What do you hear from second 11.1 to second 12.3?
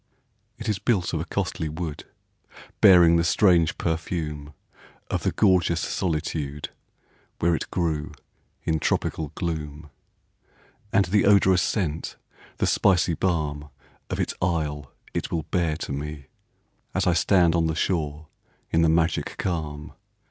odorous scent,